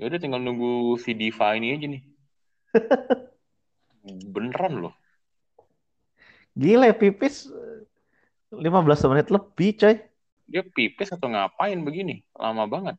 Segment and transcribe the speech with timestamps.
[0.00, 2.00] Ya udah tinggal nunggu si Diva ini aja nih.
[4.32, 4.96] Beneran loh.
[6.56, 7.52] Gila ya, pipis
[8.48, 10.00] 15 menit lebih coy.
[10.48, 12.24] Dia pipis atau ngapain begini?
[12.32, 12.96] Lama banget.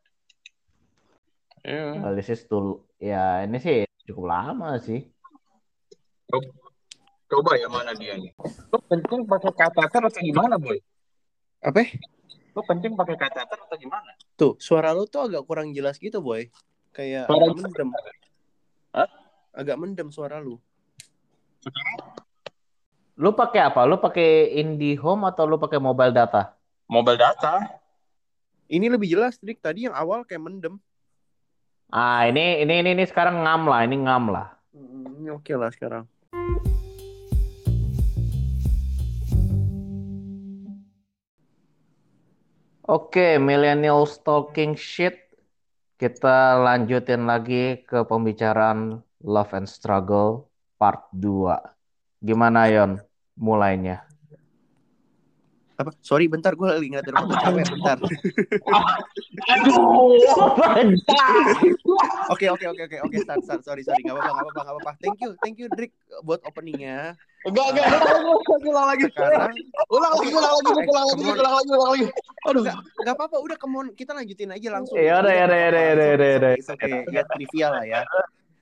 [1.65, 2.05] Ya.
[2.05, 2.85] Well, this is tool.
[3.01, 5.01] Ya ini sih cukup lama sih.
[7.25, 8.29] Coba ya mana dia nih.
[8.69, 10.77] Lo penting pakai kateter atau gimana boy?
[11.65, 11.81] Apa?
[12.53, 14.13] Lo penting pakai kateter atau gimana?
[14.37, 16.45] Tuh suara lo tuh agak kurang jelas gitu boy.
[16.91, 17.89] Kayak suara mendem.
[18.91, 19.09] Hah?
[19.55, 20.59] Agak mendem suara lu.
[21.63, 22.19] Sekarang?
[23.15, 23.87] Lu pakai apa?
[23.87, 26.51] Lu pakai IndiHome atau lu pakai mobile data?
[26.91, 27.79] Mobile data.
[28.67, 29.63] Ini lebih jelas, Trik.
[29.63, 30.79] Tadi yang awal kayak mendem.
[31.91, 34.55] Ah, ini ini ini, ini sekarang ngam lah, ini ngam lah.
[34.71, 36.03] Hmm, Oke okay lah sekarang.
[42.91, 45.20] Oke, okay, millennial stalking shit.
[46.01, 50.49] Kita lanjutin lagi ke pembicaraan Love and Struggle
[50.81, 52.25] part 2.
[52.25, 52.97] Gimana Yon?
[53.37, 54.01] mulainya?
[55.77, 55.93] Apa?
[56.01, 57.97] Sorry bentar gue lagi ngeliatin foto cewek bentar.
[59.45, 59.77] Aduh,
[62.33, 64.91] Oke oke oke oke oke start start sorry sorry nggak apa-apa nggak apa-apa nggak apa-apa.
[65.01, 65.93] Thank you thank you Drick
[66.25, 67.13] buat openingnya.
[67.41, 67.87] Enggak enggak
[68.61, 69.53] ulang lagi Sekarang
[69.89, 72.05] ulang lagi ulang lagi ulang lagi ulang lagi ulang lagi.
[72.45, 74.95] Aduh nggak apa-apa udah kemon kita lanjutin aja langsung.
[75.01, 76.51] Ya udah ya udah ya udah ya udah.
[76.57, 78.01] Oke ya trivial lah ya.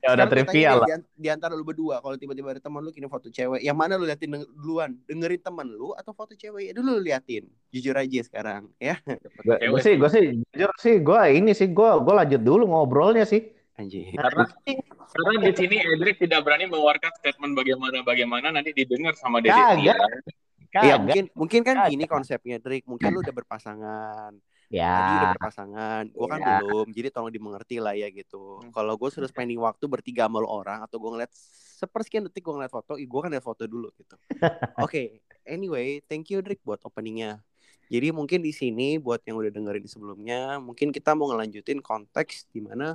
[0.00, 0.88] Ya udah trivial lah.
[1.12, 4.08] Di, antara lu berdua, kalau tiba-tiba ada teman lu kirim foto cewek, yang mana lu
[4.08, 4.96] liatin duluan?
[5.04, 6.72] Dengerin teman lu atau foto cewek?
[6.72, 7.44] Ya dulu lu liatin.
[7.68, 8.96] Jujur aja sekarang, ya.
[9.44, 13.44] Gue sih, gue sih jujur sih, gue ini sih, gue gue lanjut dulu ngobrolnya sih.
[13.80, 14.12] Anjir.
[14.12, 14.44] Karena,
[15.16, 19.56] karena di sini Edric tidak berani mengeluarkan statement bagaimana bagaimana nanti didengar sama Dede.
[19.56, 19.98] Kagak.
[20.70, 22.84] Ya mungkin mungkin kan gini konsepnya Drake.
[22.86, 24.36] Mungkin lu udah berpasangan
[24.70, 24.86] Ya.
[24.86, 26.62] Tadi udah berpasangan, gue kan ya.
[26.62, 28.62] belum, jadi tolong dimengerti lah ya gitu.
[28.62, 28.70] Hmm.
[28.70, 31.32] Kalau gue sudah spending waktu bertiga sama orang atau gue ngeliat
[31.82, 34.14] sepersekian detik gue ngeliat foto, gue kan liat foto dulu gitu.
[34.78, 35.06] Oke, okay.
[35.42, 37.42] anyway, thank you Drake buat openingnya.
[37.90, 42.62] Jadi mungkin di sini buat yang udah dengerin sebelumnya, mungkin kita mau ngelanjutin konteks di
[42.62, 42.94] mana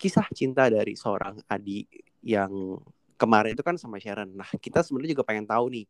[0.00, 1.84] kisah cinta dari seorang Adi
[2.24, 2.80] yang
[3.20, 4.32] kemarin itu kan sama Sharon.
[4.32, 5.84] Nah, kita sebenarnya juga pengen tahu nih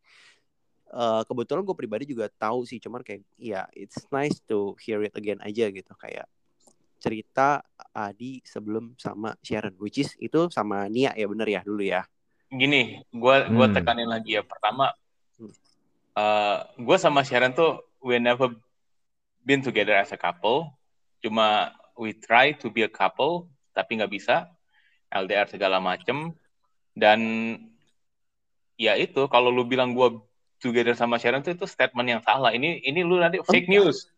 [0.95, 5.15] uh, kebetulan gue pribadi juga tahu sih cuman kayak ya it's nice to hear it
[5.15, 6.27] again aja gitu kayak
[7.01, 7.65] cerita
[7.97, 12.05] Adi sebelum sama Sharon which is itu sama Nia ya bener ya dulu ya
[12.51, 13.75] gini gue gua hmm.
[13.79, 15.55] tekanin lagi ya pertama uh, hmm.
[16.19, 18.53] eh, gue sama Sharon tuh we never
[19.47, 20.69] been together as a couple
[21.25, 24.51] cuma we try to be a couple tapi nggak bisa
[25.11, 26.35] LDR segala macem
[26.95, 27.21] dan
[28.81, 30.21] ya itu kalau lu bilang gue
[30.61, 32.53] together sama Sharon tuh itu statement yang salah.
[32.53, 34.09] Ini ini lu nanti fake news.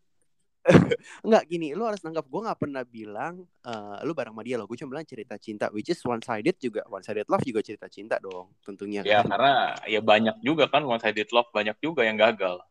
[1.27, 4.63] Enggak gini, lu harus nanggap gue nggak pernah bilang uh, lu bareng sama dia loh.
[4.63, 7.91] Gue cuma bilang cerita cinta, which is one sided juga, one sided love juga cerita
[7.91, 9.03] cinta dong, tentunya.
[9.03, 9.35] Ya kan?
[9.35, 9.53] karena
[9.87, 12.63] ya banyak juga kan one sided love banyak juga yang gagal,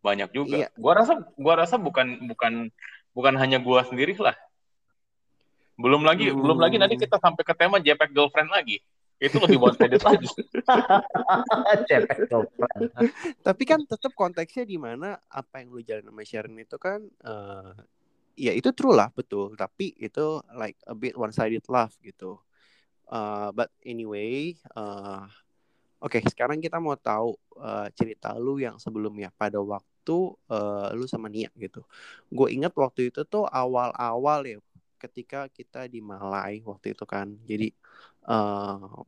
[0.00, 0.56] banyak juga.
[0.56, 0.68] Iya.
[0.72, 2.72] Gua rasa, gua rasa bukan bukan
[3.12, 4.36] bukan hanya gua sendiri lah.
[5.74, 6.38] Belum lagi, hmm.
[6.38, 8.78] belum lagi nanti kita sampai ke tema JPEG girlfriend lagi
[9.22, 10.28] itu lebih one sided lagi.
[13.40, 17.72] Tapi kan tetap konteksnya di mana apa yang lu jalan sama Sharon itu kan uh,
[18.34, 22.36] ya itu true lah betul, tapi itu like a bit one sided love gitu.
[23.06, 25.28] Uh, but anyway, uh,
[26.02, 31.06] oke okay, sekarang kita mau tahu uh, cerita lu yang sebelumnya pada waktu uh, lu
[31.06, 31.86] sama Nia gitu.
[32.28, 34.58] Gue ingat waktu itu tuh awal-awal ya
[35.08, 37.36] ketika kita di Malai waktu itu kan.
[37.44, 37.70] Jadi
[38.28, 39.04] uh,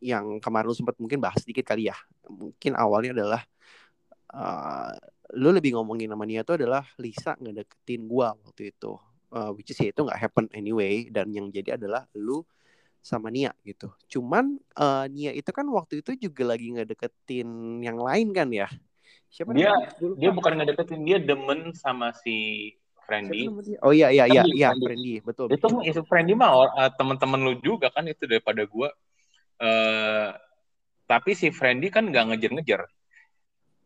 [0.00, 1.96] yang kemarin lu sempat mungkin bahas sedikit kali ya.
[2.26, 3.42] Mungkin awalnya adalah
[4.32, 4.96] uh,
[5.36, 8.96] lu lebih ngomongin nama Nia itu adalah Lisa ngedeketin gua waktu itu.
[9.30, 12.42] Uh, which is ya itu nggak happen anyway dan yang jadi adalah lu
[13.00, 13.92] sama Nia gitu.
[14.10, 18.68] Cuman uh, Nia itu kan waktu itu juga lagi ngedeketin yang lain kan ya.
[19.30, 19.70] Siapa dia
[20.18, 22.74] dia bukan ngedeketin dia demen sama si
[23.10, 23.50] Friendly.
[23.82, 25.50] Oh iya iya iya iya Friendly betul.
[25.50, 28.94] Itu itu Friendly mah uh, teman-teman lu juga kan itu daripada gua
[29.60, 30.32] Uh,
[31.04, 32.88] tapi si Friendly kan nggak ngejar-ngejar.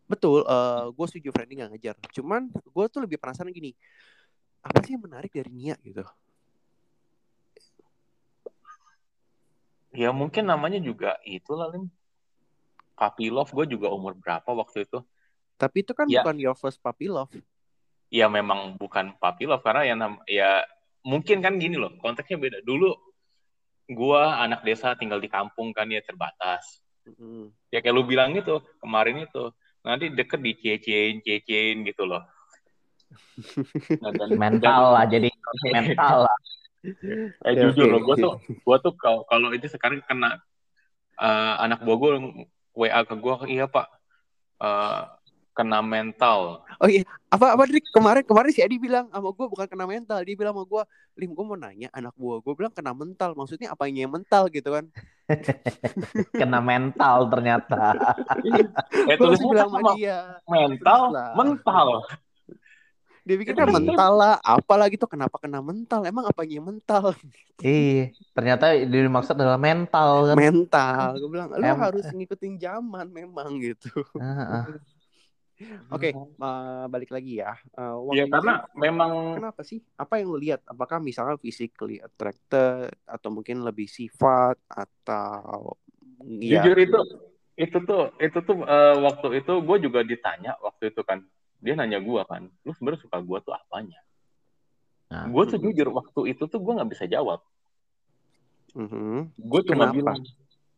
[0.07, 1.97] Betul, uh, gue setuju Friendly nggak ngejar.
[2.15, 3.75] Cuman gue tuh lebih penasaran gini,
[4.63, 6.07] apa sih yang menarik dari Nia gitu?
[9.95, 11.91] Ya mungkin namanya juga itu lah Lim.
[12.95, 15.03] Puppy Love gue juga umur berapa waktu itu.
[15.59, 16.23] Tapi itu kan ya.
[16.23, 17.31] bukan your first puppy love.
[18.15, 19.99] Ya memang bukan puppy love karena yang
[20.31, 20.63] ya
[21.03, 22.59] mungkin kan gini loh konteksnya beda.
[22.63, 22.95] Dulu
[23.91, 26.79] gua anak desa tinggal di kampung kan ya terbatas.
[27.05, 27.51] Mm.
[27.75, 29.51] Ya kayak lu bilang itu kemarin itu
[29.83, 32.23] nanti deket di cecein cecein gitu loh.
[34.01, 35.29] Nah, dan, mental dan, lah jadi
[35.69, 36.39] mental lah.
[37.45, 40.39] eh Ya, jujur loh, gue tuh gue tuh kalau kalau ini sekarang kena
[41.19, 42.11] eh, anak buah gue
[42.75, 43.87] WA ke gue, iya pak,
[44.61, 45.03] eh,
[45.55, 46.67] kena mental.
[46.83, 47.87] Oh iya, apa apa Drik?
[47.95, 50.83] Kemarin kemarin si Edi bilang sama gue bukan kena mental, dia bilang sama gue,
[51.15, 54.75] Lim gue mau nanya anak buah gue bilang kena mental, maksudnya apanya yang mental gitu
[54.75, 54.91] kan?
[56.37, 57.95] Kena mental ternyata.
[59.09, 61.33] Eh tulisnya bilang sama dia, mental, Terus lah.
[61.39, 61.89] mental.
[63.25, 66.05] dia pikir kan mental lah, apalagi tuh kenapa kena mental?
[66.05, 67.15] Emang apanya yang mental?
[67.65, 70.37] Iya, ternyata yang dimaksud adalah mental kan.
[70.37, 73.89] mental, gue bilang lu Em- harus ngikutin zaman memang gitu.
[74.19, 74.77] Heeh.
[75.95, 77.55] Oke, eh, balik lagi ya.
[77.79, 79.79] Eh, waktu Iya itu karena memang Kenapa sih?
[79.95, 80.67] Apa yang lu lihat?
[80.67, 85.79] Apakah misalnya physically attracted atau mungkin lebih sifat atau
[86.25, 87.01] ya jujur itu
[87.55, 91.23] itu tuh itu tuh eh, waktu itu gue juga ditanya waktu itu kan
[91.65, 93.97] dia nanya gue kan, lu sebenarnya suka gue tuh apanya?
[95.09, 95.25] Nah.
[95.33, 97.41] Gue tuh jujur waktu itu tuh gue nggak bisa jawab.
[98.77, 99.33] Mhm.
[99.39, 99.97] Gue cuma Kenapa?
[99.97, 100.19] bilang,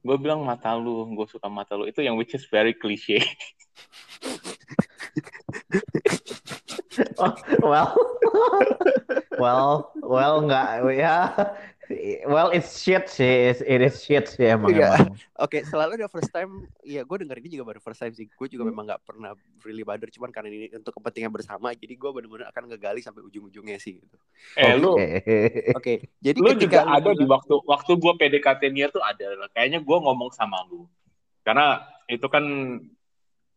[0.07, 1.91] gue bilang mata lu, gue suka mata lu.
[1.91, 3.19] Itu yang which is very cliche.
[6.67, 6.83] Oh,
[7.67, 7.93] well,
[9.39, 11.17] well, well, enggak ya.
[12.27, 14.99] Well, it's shit sih, It's- it is shit sih emang Iya.
[14.99, 15.15] emang.
[15.39, 16.67] Oke, selalu ada first time.
[16.83, 18.27] Ya, gue denger ini juga baru first time sih.
[18.27, 22.11] Gue juga memang nggak pernah really bother, cuman karena ini untuk kepentingan bersama, jadi gue
[22.11, 24.03] benar-benar akan ngegali sampai ujung-ujungnya sih.
[24.03, 24.17] Gitu.
[24.59, 25.07] eh lu, Oke.
[25.79, 29.47] Oke, jadi lu ketika juga lu ada di waktu waktu gue PDKT Nia tuh ada.
[29.55, 30.91] Kayaknya gue ngomong sama lu.
[31.47, 32.43] Karena itu kan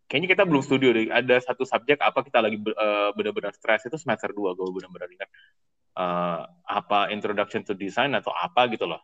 [0.09, 1.13] kayaknya kita belum studio deh.
[1.13, 5.29] Ada satu subjek apa kita lagi eh, benar-benar stres itu semester 2 gue benar-benar ingat.
[5.93, 8.99] Eh, apa introduction to design atau apa gitu loh.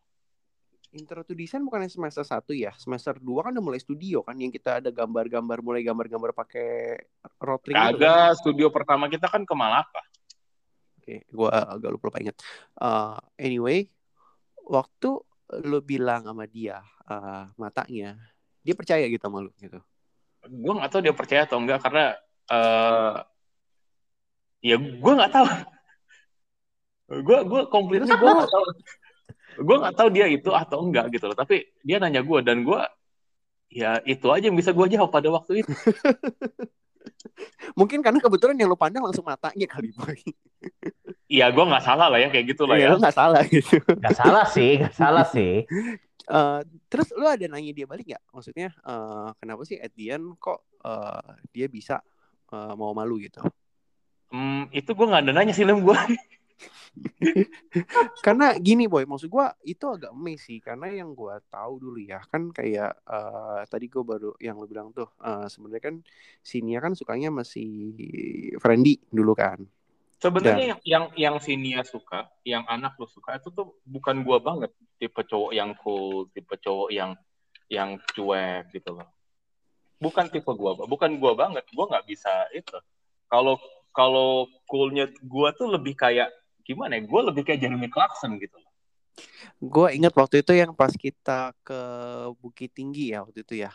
[0.96, 2.74] Intro to design bukan semester 1 ya.
[2.82, 6.98] Semester 2 kan udah mulai studio kan yang kita ada gambar-gambar mulai gambar-gambar pakai
[7.38, 8.02] rotring gitu kan.
[8.02, 10.02] Kagak studio pertama kita kan ke Malaka.
[10.98, 12.40] Oke, gua agak lupa lupa ingat.
[12.82, 13.86] Uh, anyway,
[14.66, 15.22] waktu
[15.62, 18.18] lu bilang sama dia uh, matanya,
[18.66, 19.78] dia percaya gitu sama lu gitu.
[20.50, 22.06] Gue nggak tahu dia percaya atau enggak karena
[22.52, 23.14] eh
[24.66, 25.46] ya gue nggak tahu
[27.22, 28.66] gue gue completely gue nggak tahu
[29.56, 32.82] gue nggak tahu dia itu atau enggak gitu loh tapi dia nanya gue dan gue
[33.70, 35.72] ya itu aja yang bisa gue jawab pada waktu itu
[37.76, 40.16] Mungkin karena kebetulan yang lu pandang langsung matanya kali boy.
[41.26, 43.76] Iya gue nggak salah lah ya kayak gitu lah Iya, ya lu nggak salah gitu.
[43.82, 45.66] Gak salah sih, gak salah sih.
[46.26, 48.24] Uh, terus lu ada nanya dia balik nggak?
[48.34, 52.02] Maksudnya uh, kenapa sih at the end kok uh, dia bisa
[52.50, 53.46] uh, mau malu gitu?
[54.34, 55.96] Hmm, itu gue nggak ada nanya sih lem gue
[58.26, 62.52] Karena gini boy, maksud gua itu agak sih karena yang gua tahu dulu ya kan
[62.56, 65.96] kayak eh, tadi gua baru yang lu bilang tuh eh, sebenarnya kan
[66.40, 67.92] si Nia kan sukanya masih
[68.60, 69.60] friendly dulu kan.
[70.20, 74.38] Sebenarnya yang yang yang si Nia suka yang anak lu suka itu tuh bukan gue
[74.40, 77.12] banget tipe cowok yang cool tipe cowok yang
[77.68, 79.08] yang cuek gitu loh
[80.00, 82.78] bukan tipe gue bukan gue banget gue nggak bisa itu
[83.28, 83.60] kalau
[83.92, 86.32] kalau coolnya gue tuh lebih kayak
[86.64, 88.76] gimana ya gue lebih kayak Jeremy Clarkson gitu loh
[89.64, 91.80] Gua ingat waktu itu yang pas kita ke
[92.44, 93.72] Bukit Tinggi ya waktu itu ya.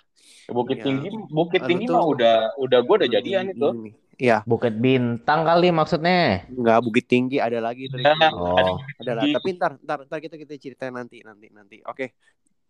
[0.53, 0.85] Bukit Ya.
[0.85, 3.91] Tinggi Bukit Tinggi mah udah udah gue udah jadian Ini- itu ini.
[4.21, 6.45] Iya, Bukit Bintang kali maksudnya.
[6.53, 8.05] nggak Bukit Tinggi ada lagi tadi.
[8.05, 8.77] Ya, Oh.
[9.01, 11.81] Ada lah, tapi ntar, ntar, ntar kita kita ceritain nanti, nanti, nanti.
[11.89, 12.13] Oke,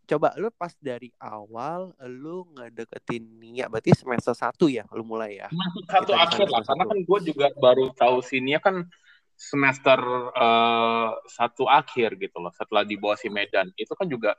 [0.07, 5.51] coba lu pas dari awal lu ngedeketin Nia, berarti semester satu ya, lu mulai ya.
[5.51, 8.87] Masuk satu akhir lah semester karena kan gue juga baru tahu sini kan
[9.35, 9.99] semester
[10.31, 14.37] eh, satu akhir gitu loh setelah di bawah si Medan itu kan juga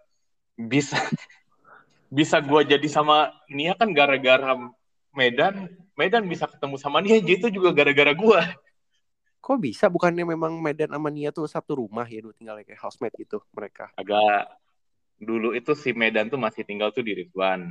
[0.53, 0.95] bisa
[2.17, 4.55] bisa gue jadi sama Nia kan gara-gara
[5.11, 8.41] Medan Medan bisa ketemu sama Nia itu juga gara-gara gue
[9.41, 9.85] Kok bisa?
[9.89, 13.93] Bukannya memang Medan sama Nia tuh satu rumah ya, dulu tinggal kayak housemate gitu mereka.
[13.93, 14.49] agak
[15.21, 17.69] dulu itu si Medan tuh masih tinggal tuh di Ridwan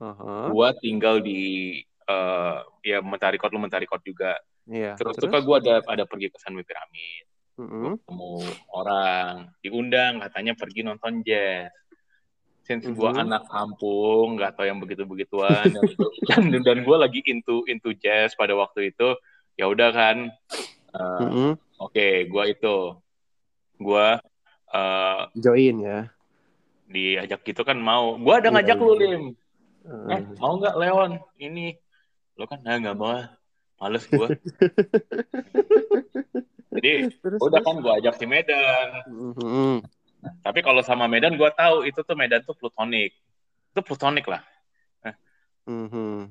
[0.00, 1.40] Aha, gue tinggal di
[1.84, 4.98] eh, ya Mentari Kot lu Mentari Kot juga Iya.
[4.98, 7.24] terus, tuh kan gue ada ada pergi ke Sunway Pyramid
[7.56, 7.96] Mm-mm.
[8.02, 8.32] ketemu
[8.74, 11.70] orang diundang katanya pergi nonton jazz
[12.66, 13.22] since gue Mhm.
[13.22, 15.70] anak kampung nggak tahu yang begitu begituan
[16.28, 19.14] dan, dan gue lagi into into jazz pada waktu itu
[19.54, 20.16] ya udah kan
[20.92, 21.50] eh, Mm-mm.
[21.78, 22.76] oke gue itu
[23.78, 24.06] gue
[24.68, 25.98] eh, Join ya.
[26.86, 28.84] diajak gitu kan mau gue ada Iya, ngajak iya.
[28.84, 29.22] lu lim
[29.86, 31.70] Uh, eh mau nggak Leon ini
[32.34, 33.24] lo kan nah nggak mau ah.
[33.78, 34.26] males gue
[36.74, 37.64] jadi terus, udah terus?
[37.64, 39.74] kan gue ajak si Medan Mhm.
[40.42, 43.12] Tapi kalau sama Medan gue tahu itu tuh Medan tuh plutonik.
[43.72, 44.42] Itu plutonik lah.
[45.66, 46.30] Mhm.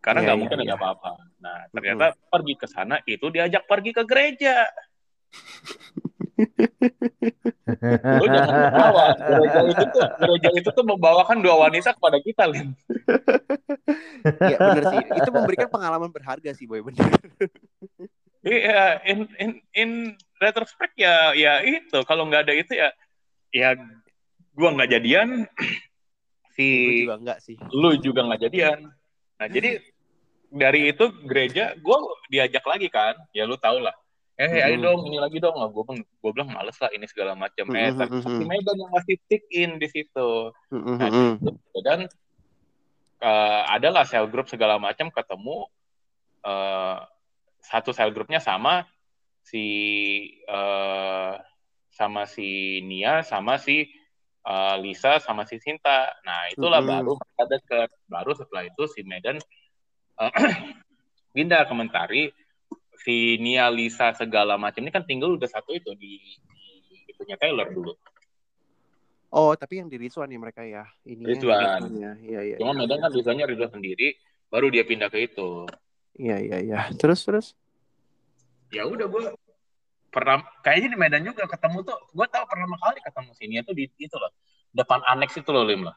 [0.00, 0.64] Karena Iya, nggak iya, mungkin iya.
[0.64, 1.10] ada apa-apa.
[1.42, 4.64] Nah, ternyata pergi ke sana itu diajak pergi ke gereja.
[8.16, 9.04] Lu jangan membawa.
[9.20, 12.72] Gereja itu tuh, gereja itu tuh membawakan dua wanita kepada kita, Lin.
[14.40, 15.04] Iya bener sih.
[15.20, 17.04] Itu memberikan pengalaman berharga sih, boy bener.
[18.38, 19.90] Iya, in in in
[20.38, 21.98] retrospect ya ya itu.
[22.06, 22.88] Kalau nggak ada itu ya
[23.50, 23.74] ya
[24.54, 25.46] gua nggak jadian
[26.54, 27.56] si Gue juga enggak sih.
[27.74, 28.78] lu juga nggak jadian.
[29.38, 29.78] Nah, jadi
[30.48, 31.98] dari itu gereja gue
[32.30, 33.14] diajak lagi kan.
[33.30, 33.94] Ya lu tau lah.
[34.38, 34.84] Eh, ayo Mhm.
[34.86, 35.58] dong, ini lagi dong.
[35.58, 37.66] Nah, gue bilang, gue bilang males lah ini segala macam.
[37.74, 40.54] Eh, Mhm, tapi si Medan yang masih stick in di situ.
[40.70, 41.50] Nah, gitu.
[41.82, 42.06] dan
[43.18, 45.66] eh, adalah sel group segala macam ketemu
[46.46, 46.96] eh,
[47.68, 48.88] satu sel grupnya sama
[49.44, 49.64] si
[50.48, 51.32] eh,
[51.92, 53.84] sama si Nia sama si
[54.44, 56.08] eh, Lisa sama si Sinta.
[56.24, 56.92] Nah itulah Mm-mm.
[56.96, 57.88] baru mereka deket.
[58.08, 59.36] Baru setelah itu si Medan
[60.16, 60.32] eh,
[61.36, 62.24] pindah ke Mentari.
[62.98, 67.70] Si Nia, Lisa segala macam ini kan tinggal udah satu itu di, di itunya Taylor
[67.70, 67.94] dulu.
[69.28, 70.82] Oh, tapi yang di Rizwan ya mereka ya.
[71.06, 71.94] Ini Rizwan.
[71.94, 72.12] ya.
[72.18, 72.56] Iya, iya.
[72.58, 72.80] Cuma iya.
[72.82, 74.18] Medan kan Lisanya Ridho sendiri,
[74.50, 75.68] baru dia pindah ke itu.
[76.18, 76.78] Iya, iya, iya.
[76.98, 77.46] Terus, terus.
[78.68, 79.32] ya udah gue
[80.12, 83.88] pernah kayaknya di Medan juga ketemu tuh gue tahu pertama kali ketemu sini tuh di
[83.96, 84.28] itu loh
[84.76, 85.88] depan aneks itu loh lim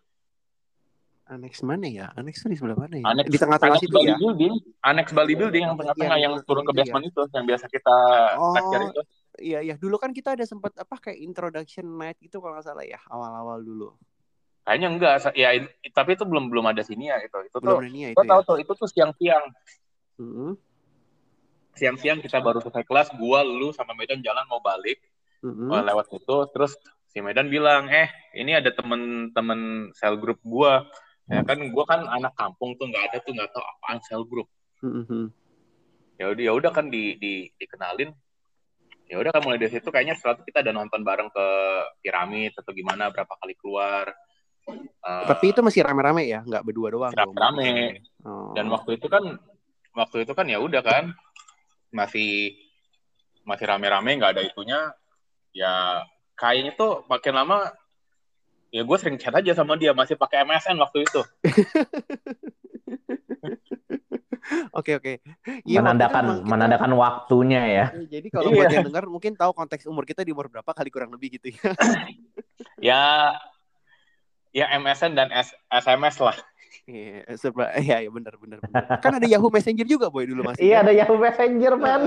[1.27, 2.07] Annex mana ya?
[2.15, 3.07] Annex tuh di sebelah mana ya?
[3.11, 4.15] aneks di tengah-tengah aneks situ Bali ya?
[4.15, 6.83] building aneks Bali building yang tengah-tengah Iya, yang yang turun ke itu ya.
[6.83, 7.95] basement itu yang biasa kita
[8.39, 8.53] Oh.
[8.55, 9.01] lecture itu
[9.39, 9.75] Iya, iya.
[9.79, 13.59] Dulu kan kita ada sempat apa kayak introduction night gitu kalau nggak salah ya, awal-awal
[13.59, 13.95] dulu.
[14.61, 15.49] kayaknya enggak ya
[15.91, 18.23] tapi itu belum belum ada sini ya itu itu Belum tuh ada Nia itu gue
[18.23, 18.31] ya.
[18.31, 19.43] tahu tuh itu tuh siang-siang
[20.21, 20.53] Mm-mm,
[21.73, 25.01] siang-siang kita baru selesai kelas gua lu sama Medan jalan mau balik
[25.41, 25.73] mm-mm.
[25.73, 26.77] Oh, lewat itu terus
[27.09, 28.05] si Medan bilang eh
[28.37, 30.85] ini ada temen-temen sel grup gua
[31.25, 34.45] ya kan gua kan anak kampung tuh nggak ada tuh nggak tahu apaan sel grup
[34.85, 35.33] Mm-mm.
[36.21, 38.13] ya udah ya udah kan di, di dikenalin
[39.09, 41.47] ya udah kan mulai dari situ kayaknya setelah itu kita ada nonton bareng ke
[42.05, 44.13] piramid atau gimana berapa kali keluar
[45.01, 47.09] Eh, Tapi itu masih rame-rame ya, nggak berdua doang.
[47.09, 48.05] Rame-rame.
[48.21, 48.53] Oh.
[48.53, 49.41] dan waktu itu kan
[49.91, 51.11] waktu itu kan ya udah kan
[51.91, 52.55] masih
[53.43, 54.79] masih rame-rame nggak ada itunya
[55.51, 56.03] ya
[56.35, 57.67] kayaknya tuh makin lama
[58.71, 61.21] ya gue sering chat aja sama dia masih pakai MSN waktu itu
[64.71, 65.13] Oke oke.
[65.63, 67.85] Iya, itu menandakan kita- menandakan waktunya ya.
[67.93, 68.57] Ya, Jadi kalau Iya.
[68.57, 71.55] buat yang dengar mungkin tahu konteks umur kita di umur berapa kali kurang lebih gitu
[71.55, 71.61] ya.
[72.91, 73.01] ya
[74.51, 76.35] ya MSN dan S- SMS lah
[76.91, 78.99] Iya, serba iya iya benar benar benar.
[78.99, 80.67] Kan ada Yahoo Messenger juga boy dulu masih.
[80.67, 80.83] Iya kan?
[80.83, 82.01] ada Yahoo Messenger man.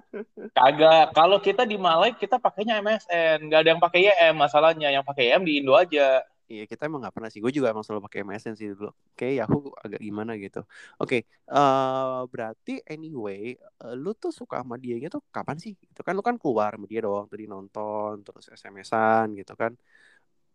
[0.58, 5.04] kagak kalau kita di Malai kita pakainya MSN nggak ada yang pakai YM masalahnya yang
[5.06, 7.40] pakai YM di Indo aja Iya kita emang nggak pernah sih.
[7.40, 8.92] Gue juga emang selalu pakai MSN sih dulu.
[9.16, 10.60] Kayak Yahoo agak gimana gitu.
[11.00, 15.72] Oke, eh berarti anyway, eh, lu tuh suka sama dia tuh kapan sih?
[15.72, 19.72] Itu kan lu kan keluar sama dia doang tadi nonton, terus SMS-an gitu kan.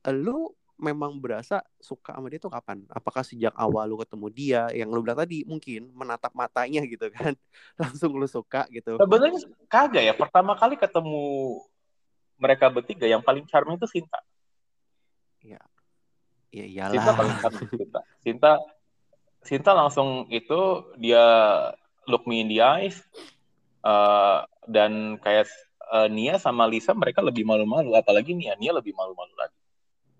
[0.08, 2.88] Eh, Lu memang berasa suka sama dia tuh kapan?
[2.88, 4.62] Apakah sejak awal lu ketemu dia?
[4.72, 7.36] Yang lu bilang tadi mungkin menatap matanya gitu kan,
[7.82, 8.96] langsung lu suka gitu?
[8.96, 10.14] sebenarnya kagak ya.
[10.16, 11.60] Pertama kali ketemu
[12.40, 14.20] mereka bertiga yang paling charming itu Sinta.
[15.44, 15.60] Ya.
[16.50, 17.44] Sinta paling iyalah.
[17.44, 18.00] charming Sinta.
[18.24, 18.52] Sinta
[19.44, 21.24] Sinta langsung itu dia
[22.08, 23.04] look me in the eyes
[23.84, 24.40] eh,
[24.72, 25.52] dan kayak
[25.92, 27.92] eh, Nia sama Lisa mereka lebih malu-malu.
[28.00, 29.59] Apalagi Nia Nia lebih malu-malu lagi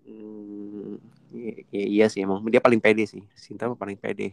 [0.04, 0.96] Hmm,
[1.70, 3.22] iya, iya, sih emang dia paling pede sih.
[3.36, 4.32] Sinta paling pede.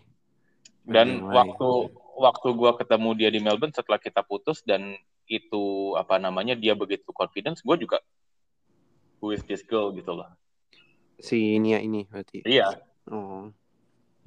[0.88, 1.36] dan Yang lain.
[1.36, 1.70] waktu
[2.16, 4.96] waktu gua ketemu dia di Melbourne setelah kita putus dan
[5.28, 8.00] itu apa namanya dia begitu confidence gue juga
[9.20, 10.32] who is this girl gitu loh
[11.20, 12.48] si Nia ini berarti.
[12.48, 12.72] iya
[13.08, 13.52] Oh.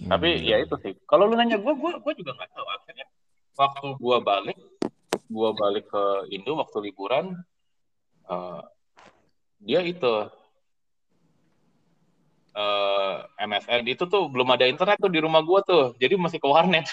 [0.08, 3.06] tapi ya itu sih kalau lu nanya gue gue gue juga nggak tahu akhirnya
[3.56, 4.56] waktu gua balik
[5.28, 7.36] gua balik ke Indo waktu liburan
[8.24, 8.62] eh,
[9.60, 10.28] dia itu
[12.50, 16.46] eh MSN itu tuh belum ada internet tuh di rumah gua tuh jadi masih ke
[16.46, 16.86] warnet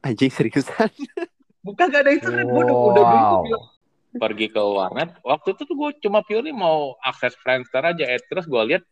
[0.00, 0.92] Anjing seriusan.
[1.60, 3.10] bukan gak ada internet gua udah udah Wow.
[3.10, 3.64] gitu bilang.
[4.14, 8.44] pergi ke warnet waktu itu tuh gue cuma purely mau akses Friendster aja eh, terus
[8.44, 8.82] gua lihat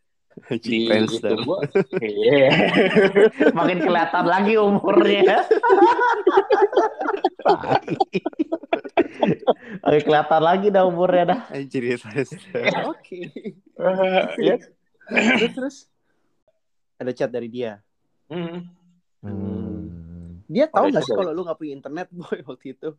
[0.59, 1.33] di Friendster.
[1.33, 1.65] itu gua
[2.05, 2.49] iya
[3.51, 5.41] Makin kelihatan lagi umurnya.
[9.81, 11.39] Oke kelihatan lagi dah umurnya dah.
[11.49, 12.63] Anjir Friendster.
[12.85, 13.31] Oke.
[13.73, 14.55] Eh, ya
[15.07, 15.77] Terus terus
[16.97, 17.79] ada chat dari dia.
[18.27, 18.67] Hmm.
[19.23, 20.43] Hmm.
[20.47, 22.89] Dia tahu nggak sih kalau lu nggak punya internet boy waktu itu?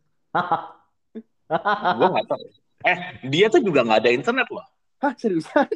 [1.49, 2.43] gue nggak tahu
[2.85, 2.97] eh
[3.27, 4.65] dia tuh juga nggak ada internet loh
[5.01, 5.67] Hah seriusan?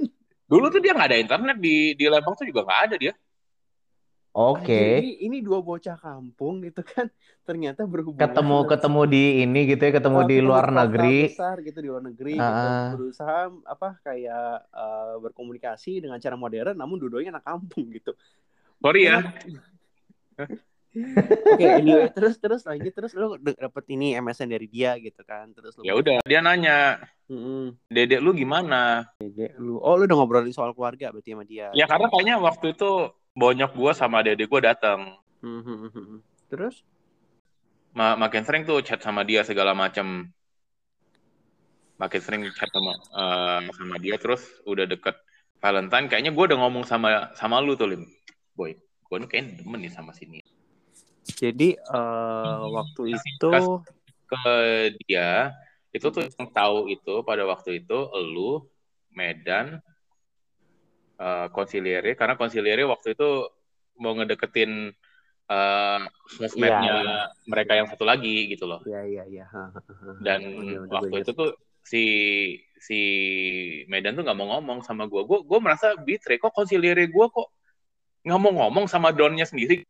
[0.45, 3.13] dulu tuh dia nggak ada internet di di Lembang tuh juga nggak ada dia
[4.33, 4.65] Oke.
[4.65, 7.05] Anjir, Ini, ini dua bocah kampung gitu kan
[7.45, 11.17] ternyata berhubungan Ketemu dengan ketemu di ini gitu ya, ketemu Oh, di ketemu luar negeri.
[11.29, 12.49] besar gitu di luar negeri Ah.
[12.49, 13.37] gitu berusaha
[13.69, 18.17] apa kayak eh, berkomunikasi dengan cara modern namun dua-duanya anak kampung gitu.
[18.81, 19.21] Sorry ya.
[20.93, 25.49] Oke, anyway, terus terus lanjut terus lu dapet ini MSN dari dia gitu kan.
[25.49, 27.73] Terus lu Ya udah, dia nanya, Mm-mm.
[27.89, 29.81] "Dedek lu gimana?" Dede lu.
[29.81, 31.73] Oh, lu udah ngobrolin soal keluarga berarti sama dia.
[31.73, 35.17] Ya karena kayaknya waktu itu bonyok gua sama dedek gua datang.
[35.41, 36.21] Mhm.
[36.49, 36.85] Terus
[37.93, 40.25] Ma makin sering tuh chat sama dia segala macam.
[42.01, 45.13] Makin sering chat sama eh, sama dia terus udah deket
[45.61, 48.03] Valentine kayaknya gua udah ngomong sama sama lu tuh Lim.
[48.57, 50.41] Boy, gua nih kayaknya demen nih sama sini.
[51.23, 53.49] jadi eh, waktu itu
[54.27, 54.45] Ke
[55.05, 55.53] dia
[55.93, 57.97] itu tuh yang tahu itu pada waktu itu
[58.33, 58.65] lu
[59.13, 59.77] Medan
[61.19, 63.29] eh konsiliere karena konsiliere waktu itu
[64.01, 64.89] mau ngedeketin
[65.43, 65.99] eh
[66.39, 67.19] sosmednya Iya, iya.
[67.45, 68.79] mereka yang satu lagi gitu loh.
[68.87, 69.45] ya ya ya.
[69.51, 70.11] Ha, ha, ha.
[70.23, 71.51] dan Oh, iya, waktu gue itu tuh
[71.83, 72.03] si
[72.79, 72.99] si
[73.91, 77.51] Medan tuh nggak mau ngomong sama gua gua gua merasa betray kok konsiliere gua kok
[78.23, 79.83] nggak mau ngomong sama donnya sendiri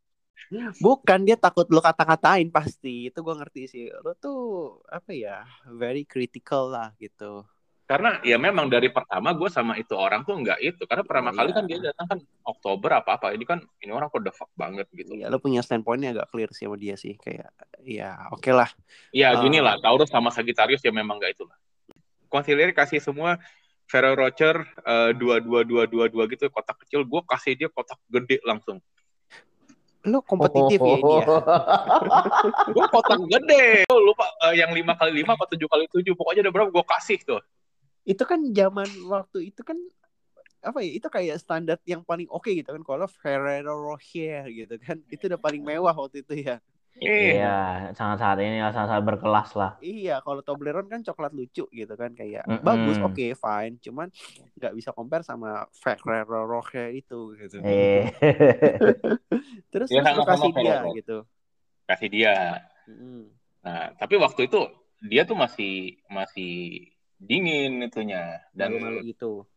[0.82, 3.10] Bukan dia takut lu kata-katain pasti.
[3.10, 3.86] Itu gua ngerti sih.
[3.90, 4.42] Lu tuh
[4.86, 5.42] apa ya?
[5.72, 7.48] Very critical lah gitu.
[7.84, 11.38] Karena ya memang dari pertama gua sama itu orang tuh nggak itu karena pertama Iya,
[11.38, 11.56] kali iya.
[11.60, 14.88] kan dia datang kan Oktober apa apa ini kan ini orang kok the fuck banget
[14.96, 17.20] gitu Ya, lu punya standpointnya agak clear sih sama dia sih.
[17.20, 17.52] Kayak
[17.84, 18.72] ya oke lah.
[19.12, 21.60] ya gini lah Taurus sama Sagittarius ya memang nggak itu lah
[22.32, 23.36] konsiliere kasih semua
[23.84, 28.00] Ferrero Rocher eh, dua dua dua dua dua gitu kotak kecil gua kasih dia kotak
[28.08, 28.80] gede langsung
[30.04, 31.26] Lu kompetitif ya ini ya.
[32.76, 36.44] gue kotak gede Lu lupa eh, yang lima kali lima atau tujuh kali tujuh pokoknya
[36.44, 37.40] udah berapa gue kasih tuh
[38.04, 39.78] Itu kan zaman waktu itu kan
[40.64, 44.96] apa ya itu kayak standar yang paling oke gitu kan kalau Ferrero Rocher gitu kan
[45.12, 46.58] itu udah paling mewah waktu itu ya
[46.94, 49.72] Iya, sangat-sangat ini lah, sangat-sangat berkelas lah.
[49.82, 52.64] iya kalau Toblerone kan coklat lucu gitu kan kayak Mm-mm.
[52.64, 54.08] bagus oke fine cuman
[54.56, 58.08] nggak bisa compare sama Ferrero Rocher itu gitu Eh.
[59.74, 60.92] terus Iya, terus sama-sama kasih dia Ferrero.
[60.96, 61.18] gitu
[61.90, 62.34] kasih dia
[62.84, 63.32] Mm.
[63.66, 64.60] nah tapi waktu itu
[65.04, 66.52] dia tuh masih masih
[67.24, 69.48] dingin itunya dan malu-malu gitu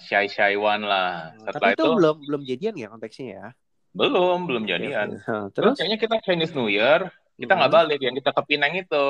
[0.00, 3.46] shy shy one lah Nah, setelah tapi itu, itu, belum belum jadian ya konteksnya ya
[3.92, 7.76] belum belum jadian terus terus kayaknya kita Chinese New Year kita nggak Mm.
[7.76, 9.06] balik yang kita ke Pinang itu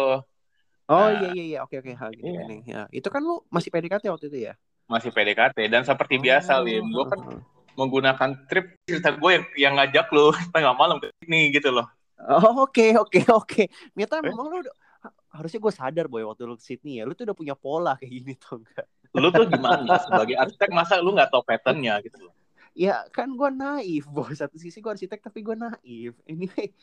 [0.85, 1.11] oh Nah.
[1.12, 2.42] iya iya iya oke oke ha, gitu Iya.
[2.44, 2.62] Neng.
[2.62, 4.55] Ya, itu kan lu masih PDKT waktu itu ya
[4.87, 7.20] masih PDKT dan seperti biasa Oh, Lim gue kan
[7.75, 12.64] menggunakan trip cerita gue yang, yang ngajak lu tengah malam ke sini gitu loh Oh,
[12.64, 13.68] oke oke oke.
[13.92, 14.33] Ternyata Eh?
[14.33, 14.77] memang lu udah-
[15.31, 18.12] harusnya gue sadar boy waktu lu ke Sydney ya, lu tuh udah punya pola kayak
[18.12, 18.87] gini tuh enggak?
[19.16, 22.35] lu tuh gimana sebagai arsitek masa lu nggak tahu patternnya gitu loh
[22.77, 24.37] Ya kan gue naif boy.
[24.37, 26.12] Satu sisi gue arsitek tapi gue naif.
[26.29, 26.77] Anyway,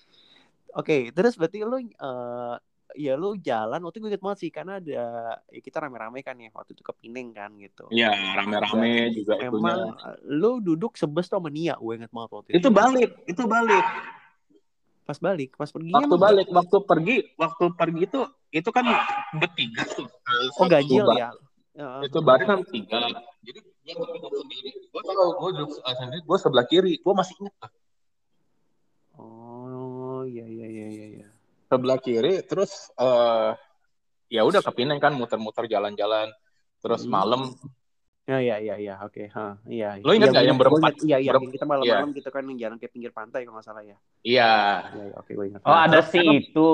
[0.73, 1.13] oke.
[1.13, 2.57] terus berarti lu eh
[2.93, 4.93] ya lu jalan waktu gue inget banget sih karena ada
[5.49, 7.85] ya kita rame-rame kan ya waktu itu ke Pineng kan gitu.
[7.93, 9.53] Iya, rame-rame juga itunya.
[9.53, 12.57] Memang eh, lu duduk sebes sama Nia, gue inget banget waktu itu.
[12.57, 13.85] Itu balik, itu balik.
[15.03, 15.91] Pas balik, pas pergi.
[15.91, 18.21] Waktu balik, waktu pergi, waktu pergi itu
[18.55, 18.85] itu kan
[19.35, 20.07] bertiga tuh.
[20.59, 21.29] Oh ganjil Satu ya.
[21.73, 22.01] Heeh.
[22.07, 23.11] Itu balik kan tiga.
[23.43, 24.71] Jadi dia duduk sendiri.
[24.93, 26.93] Gue tahu gue duduk sendiri, gue sebelah kiri.
[27.03, 27.71] Gue masih ingat tuh.
[29.19, 31.05] Oh iya iya iya iya.
[31.19, 31.27] iya.
[31.67, 33.51] Sebelah kiri, terus eh
[34.31, 36.31] ya udah ke Pinang kan muter-muter jalan-jalan.
[36.79, 37.11] Terus Hmm.
[37.11, 37.41] malam,
[38.23, 39.99] Ya ya ya ya oke ha iya.
[39.99, 40.93] Lo ingat Iya, nggak gua yang berempat?
[41.03, 43.67] Iya iya Berem- yang kita malam-malam gitu kan yang jalan ke pinggir pantai kalau nggak
[43.67, 43.97] salah ya.
[44.23, 44.51] iya,
[44.95, 45.61] Iya iya oke gue ingat.
[45.67, 46.69] Oh, ada si itu.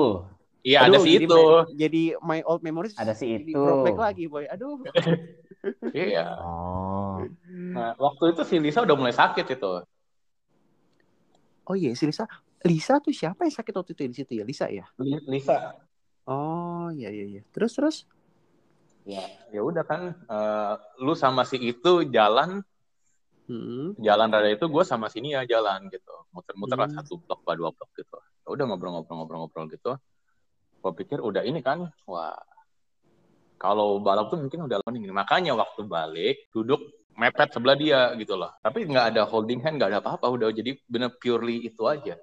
[0.62, 1.34] iya ada jadi itu.
[1.34, 3.50] my- jadi my old memories Ada si itu.
[3.58, 4.46] throwback lagi boy.
[4.46, 4.78] Aduh.
[5.90, 6.38] Iya.
[6.38, 7.18] Oh.
[7.50, 9.82] Nah, waktu itu si Lisa udah mulai sakit itu.
[11.66, 12.30] Oh iya si Lisa.
[12.62, 14.44] Lisa tuh siapa yang sakit waktu itu di situ ya?
[14.46, 14.86] Lisa ya?
[15.26, 15.74] Lisa.
[16.30, 17.42] Oh iya iya iya.
[17.50, 17.96] Terus terus.
[19.10, 22.62] Ya, ya udah kan, eh, lu sama si itu jalan,
[23.50, 23.98] Hmm.
[23.98, 27.02] jalan rada itu gue sama si Nia jalan gitu, muter-muter lah Hmm.
[27.02, 28.18] satu blok, apa dua blok gitu.
[28.46, 29.98] Ya udah ngobrol-ngobrol-ngobrol-ngobrol gitu.
[30.78, 32.38] Gue pikir udah ini kan, wah,
[33.58, 35.10] kalau balap tuh mungkin udah loading.
[35.10, 36.80] Makanya waktu balik duduk
[37.18, 38.54] mepet sebelah dia gitu loh.
[38.64, 40.30] Tapi nggak ada holding hand, nggak ada apa-apa.
[40.32, 42.16] Udah jadi bener purely itu aja.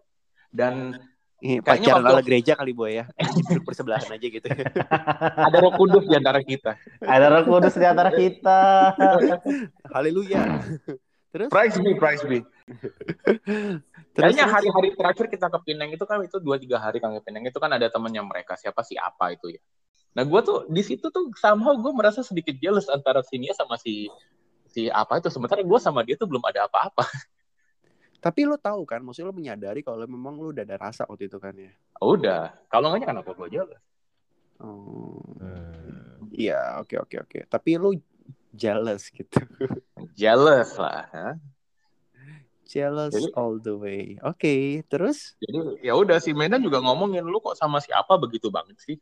[0.50, 0.96] Dan
[1.38, 3.06] Ini Kayaknya pacaran waktu- ala gereja kali boy ya.
[3.46, 4.48] Duduk bersebelahan aja gitu.
[5.48, 6.72] ada roh kudus di antara kita.
[6.98, 8.60] Ada roh kudus di antara kita.
[9.94, 10.66] Haleluya.
[11.30, 12.42] Terus Price me, price me.
[14.18, 17.30] terus Kayaknya hari-hari terakhir kita ke Pinang itu kan itu dua tiga hari kan ke
[17.30, 19.62] Pinang itu kan ada temennya mereka siapa sih apa itu ya.
[20.18, 23.78] Nah gue tuh di situ tuh somehow gue merasa sedikit jealous antara si Nia sama
[23.78, 24.10] si
[24.66, 27.06] si apa itu sementara gue sama dia tuh belum ada apa-apa.
[28.28, 31.40] Tapi lu tahu kan, maksudnya lu menyadari kalau memang lu udah ada rasa waktu itu
[31.40, 31.72] kan ya.
[32.04, 32.52] Udah.
[32.68, 33.80] Kalau nggak kenapa gue jealous?
[34.60, 35.24] Oh.
[35.40, 36.28] Hmm.
[36.36, 37.40] Iya, oke oke oke.
[37.48, 37.96] Tapi lu
[38.52, 39.40] jealous gitu.
[40.20, 41.08] Jealous lah.
[41.14, 41.30] ha?
[42.68, 44.20] jealous Jadi- all the way.
[44.20, 45.40] Oke, terus?
[45.40, 49.00] Jadi ya udah si Medan juga ngomongin lu kok sama siapa begitu banget sih?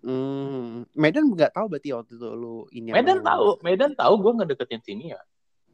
[0.00, 2.88] Hmm, Medan nggak tahu berarti waktu itu lu ini.
[2.88, 5.20] Medan tahu, Medan tahu gue ngedeketin sini ya.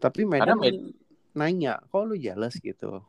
[0.02, 0.90] Tapi Karena Medan
[1.36, 3.04] nanya, kok lu jealous gitu?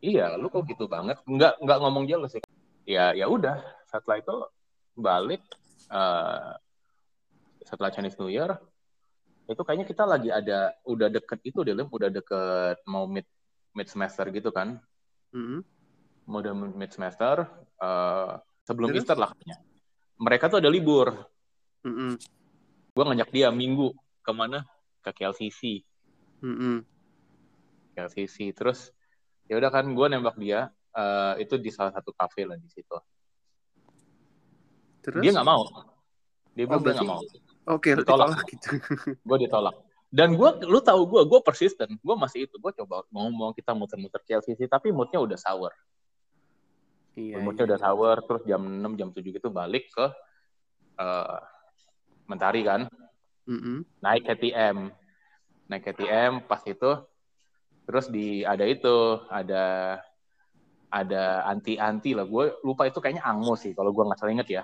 [0.00, 1.20] Iya, lu kok gitu banget?
[1.28, 2.42] Nggak nggak ngomong jealous ya?
[2.88, 3.60] Ya ya udah.
[3.86, 4.34] Setelah itu
[4.96, 5.42] balik
[5.92, 6.52] eh,
[7.62, 8.56] setelah Chinese New Year
[9.46, 13.28] itu kayaknya kita lagi ada udah deket itu deh, udah deket mau mid
[13.76, 14.80] mid semester gitu kan?
[15.30, 15.62] Hmm.
[16.26, 17.46] Mau udah mid semester
[17.78, 18.32] eh,
[18.66, 19.04] sebelum Terus?
[19.04, 19.56] Easter lah katanya.
[20.16, 21.12] Mereka tuh ada libur.
[21.84, 22.16] Mm-mm.
[22.96, 23.92] Gue ngajak dia minggu
[24.24, 24.64] ke mana?
[25.04, 25.84] Ke KLCC.
[26.40, 26.95] Mm-mm.
[27.96, 28.52] KLCC.
[28.52, 28.92] Terus
[29.48, 32.96] ya udah kan gue nembak dia eh, itu di salah satu kafe lah di situ.
[35.00, 35.22] Terus?
[35.24, 35.62] Dia nggak mau.
[36.52, 37.22] Dia Oh, bilang dia nggak mau.
[37.66, 38.28] Oke, lu Ditolak.
[38.30, 38.68] ditolak gitu.
[39.28, 39.74] Gue ditolak.
[40.06, 41.90] Dan gue, lu tahu gue, gue persisten.
[41.98, 42.56] Gue masih itu.
[42.62, 45.74] Gue coba ngomong kita muter-muter KLCC, tapi moodnya udah sour.
[47.18, 47.42] Iya.
[47.42, 47.70] moodnya iya.
[47.74, 48.16] udah sour.
[48.22, 50.06] Terus jam 6, jam 7 gitu balik ke
[51.02, 51.38] eh,
[52.30, 52.86] Mentari kan.
[53.50, 53.82] Mm-mm.
[53.98, 54.94] Naik KTM.
[55.66, 56.90] Naik KTM pas itu.
[57.86, 59.96] Terus di ada itu, ada
[60.90, 62.26] ada anti-anti lah.
[62.26, 64.62] Gue lupa itu kayaknya Angmo sih, kalau gue nggak salah inget ya.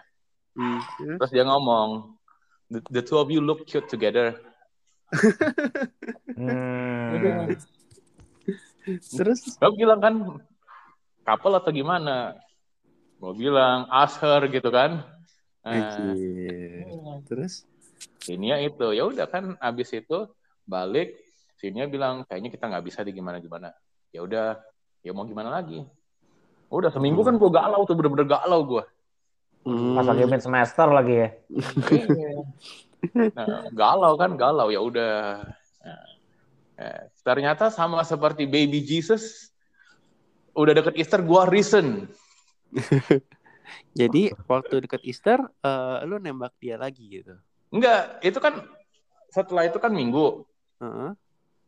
[0.58, 0.80] Mm.
[1.18, 1.30] Terus?
[1.30, 2.18] Dia ngomong,
[2.68, 4.35] the, the two of you look cute together.
[6.32, 7.54] Hmm.
[8.88, 9.40] Terus?
[9.61, 10.14] Gue bilang kan,
[11.22, 12.35] couple atau gimana?
[13.20, 15.06] Gue bilang, ask her gitu kan.
[15.62, 16.88] Nah, Anjir.
[17.28, 17.68] Terus?
[18.18, 20.26] sini ya itu, ya udah kan abis itu
[20.66, 21.21] balik,
[21.62, 23.70] sini bilang kayaknya kita nggak bisa di gimana gimana.
[24.11, 24.59] Ya udah,
[25.07, 25.87] ya mau gimana lagi?
[26.66, 28.85] Udah seminggu kan gue galau tuh bener-bener galau gue.
[29.94, 31.29] Pas lagi mid semester lagi ya.
[33.38, 35.46] Nah, galau kan galau ya udah.
[35.87, 36.07] Nah,
[36.83, 39.55] eh, ternyata sama seperti baby Jesus,
[40.59, 42.11] udah deket Easter gue reason.
[43.98, 47.38] Jadi waktu deket Easter, eh, lu nembak dia lagi gitu.
[47.70, 48.66] Enggak, itu kan
[49.31, 50.42] setelah itu kan minggu.
[50.83, 51.11] Heeh.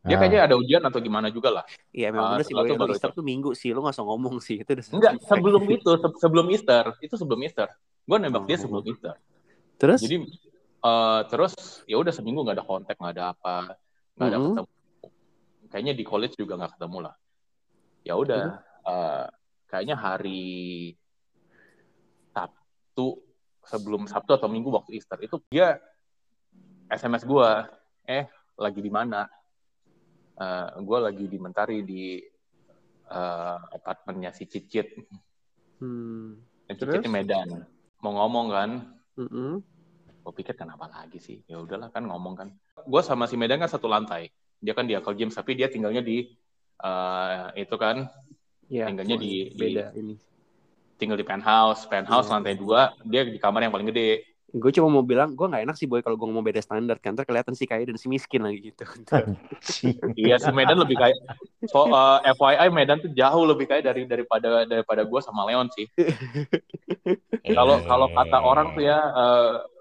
[0.05, 1.63] Dia kayaknya ada ujian atau gimana juga lah.
[1.89, 4.37] Iya memang Ah, bener sih itu baru Easter tuh minggu sih, lu gak usah ngomong
[4.37, 4.61] sih.
[4.61, 7.67] Itu udah Enggak, sebelum itu, se- sebelum Easter, itu sebelum Easter.
[8.05, 8.61] Gue nembak dia Oh.
[8.61, 9.17] sebelum Easter.
[9.81, 9.99] Terus?
[10.05, 10.15] Jadi
[10.85, 11.53] eh, terus
[11.89, 13.55] ya udah seminggu nggak ada kontak, nggak ada apa,
[14.13, 14.45] nggak ada Mhm.
[14.53, 14.69] ketemu.
[15.73, 17.15] Kayaknya di college juga nggak ketemu lah.
[18.05, 18.45] Ya udah,
[18.85, 19.25] eh,
[19.65, 20.93] kayaknya hari
[22.29, 23.17] Sabtu
[23.65, 25.81] sebelum Sabtu atau Minggu waktu Easter itu dia
[26.85, 27.49] SMS gue,
[28.05, 29.25] eh lagi di mana?
[30.35, 32.19] Eh, gue lagi di Mentari di
[33.05, 34.91] eh, apartemennya si Cicit.
[35.79, 36.39] Hmm.
[36.67, 37.63] Cicit di Medan.
[37.99, 38.69] Mau ngomong kan,
[39.15, 39.63] Mm-mm.
[40.21, 42.47] gue pikir kenapa lagi sih ya udahlah kan ngomong kan
[42.81, 46.01] gue sama si Medan kan satu lantai dia kan di Akal James tapi dia tinggalnya
[46.01, 46.25] di
[46.81, 48.09] eh, itu kan
[48.65, 48.89] Iya.
[48.89, 50.17] Tinggalnya di- beda ini.
[50.97, 52.33] tinggal di penthouse penthouse Iya.
[52.35, 55.75] lantai dua dia di kamar yang paling gede Gue cuma mau bilang, gue gak enak
[55.75, 57.17] sih boy kalau gue ngomong beda standar kan.
[57.17, 58.85] Ntar kelihatan si kaya dan si miskin lagi gitu.
[60.15, 61.17] iya si Medan lebih kaya
[61.65, 65.89] so eh, FYI Medan tuh jauh lebih kaya dari daripada daripada gue sama Leon sih.
[67.57, 68.97] Kalau kalau kata orang tuh ya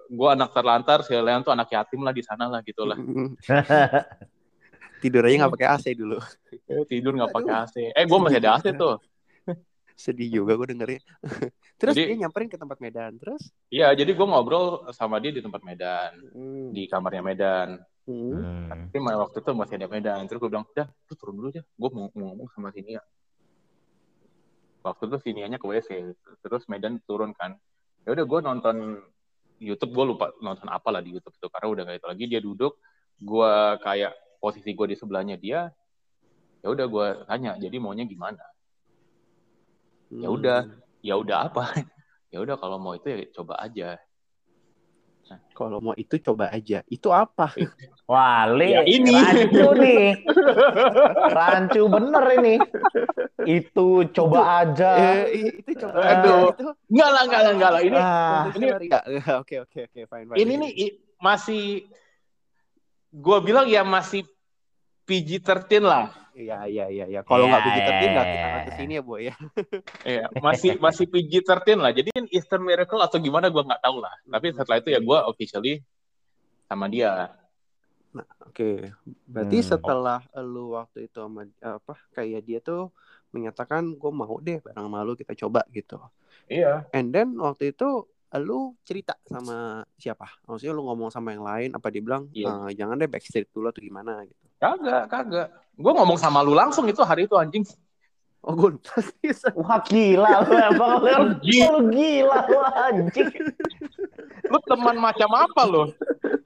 [0.04, 2.96] gue anak terlantar si Leon tuh anak yatim lah di sana lah gitu lah.
[5.04, 6.16] Tidur aja gak pakai AC dulu.
[6.88, 8.96] tidur nggak pakai AC eh gue masih ada AC tuh
[9.94, 11.02] Sedih juga gue dengerin.
[11.80, 13.14] Terus Jadi- dia nyamperin ke tempat Medan.
[13.18, 13.54] Terus?
[13.70, 16.74] Iya, jadi gue ngobrol sama dia di tempat Medan, Hmm.
[16.74, 17.68] di kamarnya Medan.
[18.04, 18.36] Hmm.
[18.36, 18.90] Hmm.
[18.90, 20.26] Tapi waktu itu masih ada Medan.
[20.26, 21.62] Terus gue bilang, udah, lu turun dulu aja.
[21.62, 23.02] Gue mau, mau ngomong sama sini ya.
[24.84, 26.12] Waktu itu sinianya ke WC.
[26.44, 27.56] Terus Medan turun kan.
[28.04, 28.76] Ya udah gue nonton
[29.56, 31.46] YouTube, gue lupa nonton apa lah di YouTube itu.
[31.48, 32.24] Karena udah gak itu lagi.
[32.28, 32.76] Dia duduk,
[33.16, 35.72] gue kayak posisi gue di sebelahnya dia.
[36.60, 38.40] Ya udah gue tanya, jadi maunya gimana?
[40.14, 40.36] Ya Hmm.
[40.38, 40.58] udah.
[41.02, 41.64] Ya udah apa?
[42.32, 43.98] ya udah kalau mau itu ya coba aja.
[45.56, 46.84] Kalau mau itu coba aja.
[46.86, 47.56] Itu apa?
[48.10, 49.16] Wali, Ya, ini.
[49.16, 50.04] rancu nih.
[51.40, 52.54] Rancu bener ini.
[53.42, 55.24] Itu coba aja.
[55.24, 56.52] Eh, itu coba Aduh.
[56.52, 56.52] aja.
[56.52, 57.82] Itu Enggak lah, enggak lah, enggak lah.
[57.82, 58.66] Ini Ah, ini
[59.40, 60.36] Oke oke oke fine fine.
[60.36, 60.72] ini nih
[61.16, 61.88] masih
[63.10, 64.28] gue bilang ya masih
[65.08, 66.12] PG-13 lah.
[66.34, 67.20] Iya iya iya iya.
[67.22, 68.34] Kalau nggak Iya, begitu iya, nggak iya.
[68.34, 69.34] kita akan ke sini ya boy ya.
[70.04, 71.92] Iya, masih masih PG-13 lah.
[71.94, 74.12] Jadi Easter Miracle atau gimana gue nggak tahu lah.
[74.26, 75.74] Tapi setelah itu ya gue officially
[76.66, 77.32] sama dia.
[78.12, 78.92] Nah, oke.
[79.24, 79.68] Berarti Hmm.
[79.74, 82.90] setelah lu waktu itu sama apa kayak dia tuh
[83.30, 85.98] menyatakan gue mau deh bareng sama lu kita coba gitu.
[86.50, 86.84] Iya.
[86.92, 90.26] And then waktu itu lu cerita sama siapa?
[90.44, 92.66] Maksudnya lu ngomong sama yang lain apa dia bilang Iya.
[92.68, 94.42] "Eh, jangan deh backstreet dulu atau gimana gitu.
[94.58, 95.48] Kagak, kagak.
[95.74, 97.66] Gue ngomong sama lu langsung itu hari itu anjing.
[98.44, 99.32] Oh gue lupa sih.
[99.56, 101.08] Wah gila lu emang lu,
[101.40, 101.68] Gila.
[101.74, 103.28] lu gila lu anjing.
[104.46, 105.82] Lu teman macam apa lu?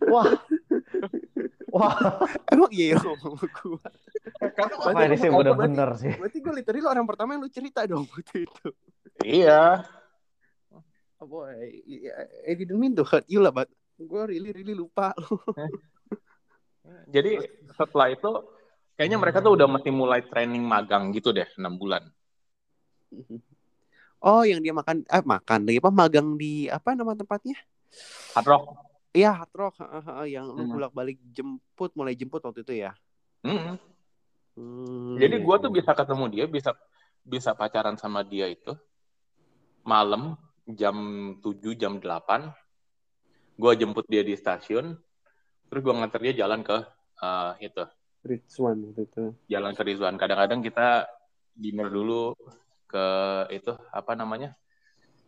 [0.07, 0.31] Wah.
[1.69, 1.93] Wah,
[2.49, 3.81] Emang iya ya ngomong sama gue.
[4.57, 6.13] Karena apa ini sih bener-bener sih.
[6.17, 8.67] Berarti gue literally lu orang pertama yang lu cerita dong waktu itu.
[9.21, 9.85] Iya.
[11.19, 11.51] Oh boy,
[11.85, 11.97] I,
[12.49, 13.67] I didn't mean to hurt you lah, but
[13.99, 15.11] gue really really lupa.
[17.11, 17.43] Jadi
[17.75, 18.31] setelah itu
[18.99, 22.03] kayaknya mereka tuh udah mesti mulai training magang gitu deh, 6 bulan.
[24.19, 27.55] Oh, yang dia makan, eh makan lagi apa magang di apa nama tempatnya?
[28.35, 28.65] Hard Rock.
[29.15, 29.75] Iya, Hard Rock,
[30.27, 30.75] yang lu Hmm.
[30.75, 32.99] bolak-balik jemput, mulai jemput waktu itu ya.
[33.47, 33.79] Mm.
[34.59, 35.63] Hmm, Jadi iya, gua iya.
[35.63, 36.71] tuh bisa ketemu dia, bisa
[37.23, 38.75] bisa pacaran sama dia itu
[39.87, 40.35] malam
[40.67, 40.97] jam
[41.39, 42.51] 7 jam 8.
[43.55, 44.99] Gua jemput dia di stasiun.
[45.71, 46.77] Terus gua nganter dia jalan ke
[47.23, 47.85] eh, itu,
[48.25, 49.25] Rizwan waktu itu.
[49.49, 50.15] jalan ke Rizwan.
[50.19, 51.07] Kadang-kadang kita
[51.55, 52.35] dinner dulu
[52.89, 53.07] ke
[53.55, 54.55] itu apa namanya?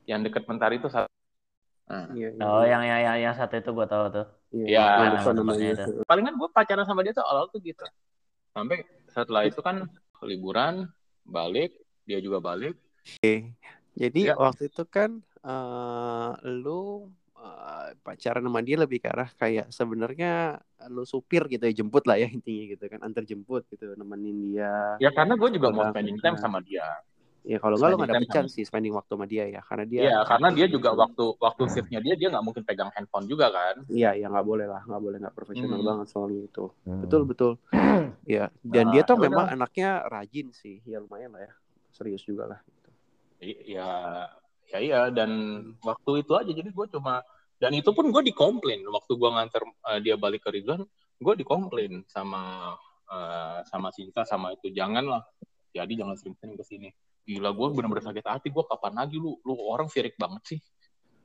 [0.08, 1.08] Yang deket Mentari itu satu.
[1.90, 2.42] Nah, Iya, iya.
[2.46, 4.26] Oh, yang yang yang, yang satu itu gua tahu tuh.
[4.54, 5.86] Iya, Iya, namanya.
[5.86, 6.02] itu.
[6.06, 7.82] palingan gue pacaran sama dia tuh awal tuh gitu.
[8.54, 9.86] Sampai setelah itu kan
[10.22, 10.90] liburan,
[11.26, 11.74] balik,
[12.06, 12.74] dia juga balik.
[13.18, 13.54] Oke.
[13.94, 14.34] Jadi Iya.
[14.38, 20.60] waktu itu kan eh lu eh, pacaran sama dia lebih ke arah kayak sebenarnya
[20.94, 24.70] lu supir gitu ya jemput lah ya intinya gitu kan antar jemput gitu nemenin dia
[25.00, 26.44] Ya karena gue juga mau spending time udah.
[26.44, 26.84] sama dia.
[27.50, 29.84] ya kalau nggak lu nggak dapet time chance sih spending waktu sama dia ya karena
[29.88, 33.46] dia Iya, karena dia juga waktu waktu shiftnya dia dia nggak mungkin pegang handphone juga
[33.56, 33.76] kan.
[33.90, 35.88] iya ya nggak boleh lah nggak boleh nggak profesional Hmm.
[35.88, 37.00] banget soalnya itu Hmm.
[37.02, 37.52] betul betul
[38.34, 41.52] ya dan Nah, dia tuh ya memang anaknya rajin sih ya lumayan lah ya
[41.96, 42.90] serius juga lah gitu.
[44.70, 45.00] Ya, ya iya.
[45.10, 45.30] Dan
[45.82, 47.20] waktu itu aja jadi gue cuma
[47.60, 50.80] dan itu pun gue dikomplain waktu gue nganter eh, dia balik ke Ridwan,
[51.18, 52.72] gue dikomplain sama
[53.06, 55.26] eh, sama Sinta sama itu janganlah.
[55.70, 56.88] Jadi jangan sering-sering ke sini.
[57.22, 60.60] Gila gue bener-bener sakit hati gue kapan lagi lu lu orang sirik banget sih.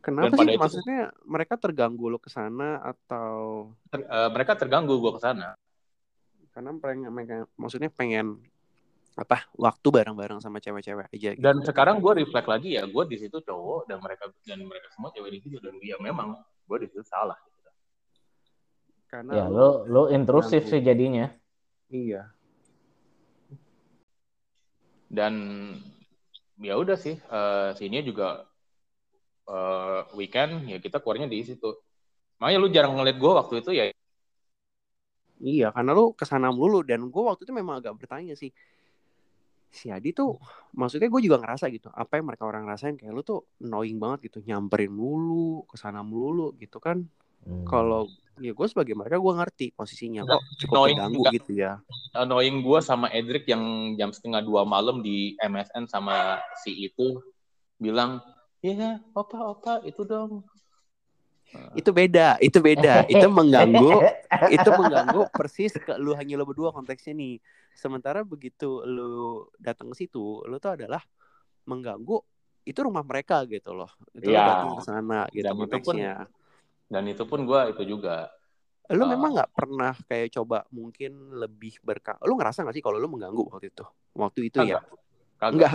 [0.06, 5.02] kenapa pada sih itu- maksudnya mereka terganggu lo ke sana atau Ter- eh, mereka terganggu
[5.02, 5.58] gue ke sana.
[6.54, 8.38] karena pengen, pengen- maksudnya pengen
[9.16, 11.40] apa waktu bareng-bareng sama cewek-cewek aja gitu.
[11.40, 15.10] Dan sekarang gue reflect lagi ya, gue di situ cowok dan mereka dan mereka semua
[15.16, 16.36] cewek di situ dan dia memang
[16.68, 17.40] gue di situ salah.
[19.08, 20.72] karena Ya, lu lu intrusif Ganggu.
[20.76, 21.26] sih jadinya.
[21.88, 22.36] iya
[25.08, 25.34] Dan
[26.60, 28.44] ya udah sih, eh, sini juga
[29.48, 31.70] eh, weekend ya kita keluarnya di situ.
[32.42, 33.86] Makanya lu jarang ngeliat gue waktu itu ya.
[35.44, 38.52] iya karena lu ke sana melulu dan gue waktu itu memang agak bertanya sih
[39.76, 40.40] si Adi tuh
[40.74, 44.32] maksudnya gue juga ngerasa gitu apa yang mereka orang rasain kayak lu tuh annoying banget
[44.32, 47.04] gitu nyamperin mulu ke sana melulu gitu kan.
[47.46, 47.62] Hmm.
[47.62, 48.10] kalau
[48.42, 51.74] ya gue sebagai mereka gue ngerti posisinya kok cukup Annoying terganggu gitu ya.
[52.18, 57.22] Annoying gue sama Edric yang jam setengah dua malam di MSN sama si itu
[57.80, 58.20] bilang,
[58.60, 60.44] ya opa opa itu dong.
[61.78, 64.02] itu beda itu beda itu mengganggu
[64.50, 67.38] itu mengganggu persis ke lu hanya lu berdua konteksnya nih
[67.76, 69.12] sementara begitu lu
[69.56, 71.04] datang ke situ lu tuh adalah
[71.64, 72.18] mengganggu
[72.64, 74.42] itu rumah mereka gitu loh itu Iya.
[74.42, 76.00] datang ke sana gitu Dan itu pun-
[76.86, 78.30] Dan itu pun gue itu juga.
[78.88, 79.10] lu Ah.
[79.10, 83.42] memang nggak pernah kayak coba mungkin lebih berkah lu ngerasa nggak sih kalau lu mengganggu
[83.50, 83.82] waktu itu
[84.14, 84.78] waktu itu ya
[85.36, 85.52] Kagak.
[85.52, 85.72] enggak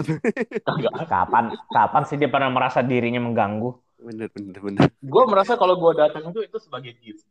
[0.63, 0.93] Kagak.
[1.13, 3.71] Kapan kapan sih dia pernah merasa dirinya mengganggu?
[4.01, 7.27] bener bener bener Gue merasa kalau gue datang itu itu sebagai gift.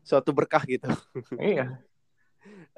[0.00, 0.86] suatu berkah gitu
[1.34, 1.80] Iya.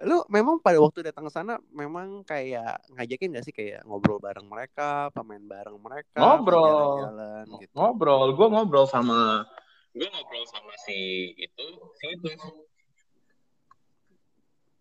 [0.06, 4.46] Lu memang pada waktu datang ke sana memang kayak ngajakin gak sih kayak ngobrol bareng
[4.46, 6.62] mereka pemain bareng mereka Ngobrol.
[6.70, 9.42] jalan-jalan gitu Ngobrol, gue ngobrol sama
[9.90, 11.66] gue ngobrol sama si itu,
[11.98, 12.30] si itu.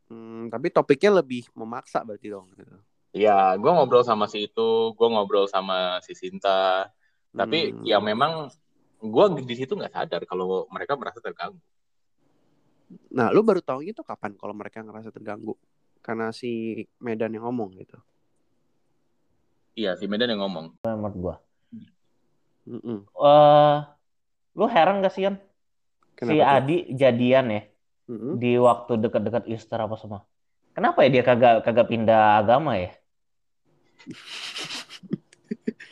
[0.07, 2.77] Hmm, tapi topiknya lebih memaksa berarti dong gitu.
[3.17, 6.87] Iya, gue ngobrol sama si itu, gue ngobrol sama si Sinta.
[7.33, 7.83] Tapi Hmm.
[7.83, 8.47] ya memang
[9.01, 11.57] gue di situ nggak sadar kalau mereka merasa terganggu.
[13.11, 15.59] Nah, lu baru tahu itu kapan kalau mereka ngerasa terganggu?
[15.99, 17.99] Karena si Medan yang ngomong gitu.
[19.75, 20.79] Iya, si Medan yang ngomong.
[20.87, 21.35] Menurut gua.
[22.67, 23.07] Mm-mm.
[23.07, 23.77] Eh,
[24.55, 25.35] lu heran gak sih kan?
[25.39, 26.49] Si Kenapa tuh?
[26.49, 27.61] Adi jadian ya
[28.09, 28.33] Mm-mm.
[28.41, 30.25] di waktu dekat-dekat Easter apa semua.
[30.73, 32.91] Kenapa ya dia kagak kagak pindah agama ya?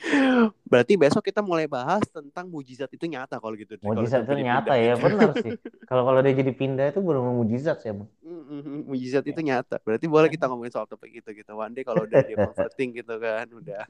[0.75, 3.79] Berarti besok kita mulai bahas tentang mujizat itu nyata kalau gitu.
[3.79, 4.77] Mujizat itu nyata dipindah.
[4.83, 5.53] ya, benar sih.
[5.87, 7.93] Kalau kalau dia jadi pindah itu benar mujizat sih.
[8.25, 9.77] Mm-mm, mujizat itu nyata.
[9.85, 11.51] Berarti boleh kita ngomongin soal topik itu gitu.
[11.55, 13.85] One day kalau udah dia converting gitu kan, udah.